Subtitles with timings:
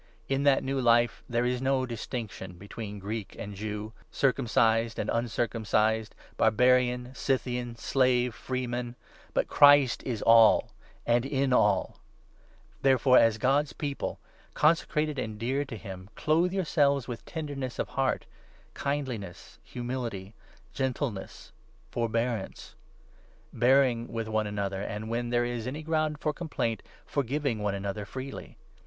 [0.27, 5.11] In u that new life there is no distinction between Greek and Jew, circumcised and
[5.13, 8.95] uncircumcised, barbarian, Scythian, slave, freeman;
[9.35, 10.71] but Christ is all!—
[11.05, 11.99] and in all!
[12.81, 14.17] Therefore, as God's People,
[14.55, 18.25] consecrated and dear to him, 12 clothe yourselves with tenderness of heart,
[18.73, 20.33] kindliness, humility,
[20.73, 21.51] gentleness,
[21.91, 22.73] forbearance;
[23.53, 25.11] bearing with one another, and,.
[25.11, 28.57] when 13 there is any ground for complaint, forgiving one another freely.